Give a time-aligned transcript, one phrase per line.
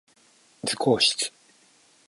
[0.63, 1.31] 図工室